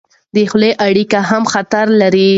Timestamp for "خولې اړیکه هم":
0.49-1.43